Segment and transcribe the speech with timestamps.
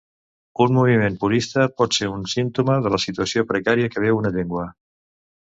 [0.63, 4.67] Un moviment purista pot ser un símptoma de la situació precària que viu una llengua.